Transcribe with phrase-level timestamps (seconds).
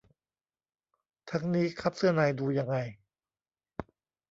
[1.29, 2.75] ทั้งนี้ คัพเสื้อใน ดูยังไง